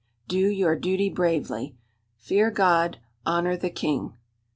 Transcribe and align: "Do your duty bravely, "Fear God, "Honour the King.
"Do 0.27 0.39
your 0.39 0.75
duty 0.75 1.11
bravely, 1.11 1.75
"Fear 2.17 2.49
God, 2.49 2.97
"Honour 3.27 3.55
the 3.55 3.69
King. 3.69 4.15